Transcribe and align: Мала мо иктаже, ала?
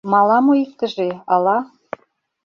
Мала 0.11 0.37
мо 0.45 0.53
иктаже, 0.63 1.09
ала? 1.33 1.57